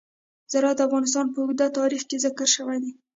[0.51, 2.91] زراعت د افغانستان په اوږده تاریخ کې ذکر شوی دی.